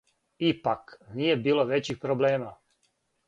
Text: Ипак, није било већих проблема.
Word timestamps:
Ипак, 0.45 0.95
није 1.19 1.35
било 1.47 1.67
већих 1.73 2.01
проблема. 2.07 2.51